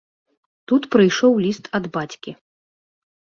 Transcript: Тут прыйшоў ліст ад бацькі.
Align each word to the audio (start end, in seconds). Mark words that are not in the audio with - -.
Тут 0.71 0.87
прыйшоў 0.95 1.33
ліст 1.45 1.69
ад 1.79 1.85
бацькі. 1.97 2.31